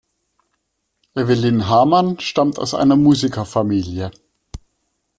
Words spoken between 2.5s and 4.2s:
aus einer Musikerfamilie.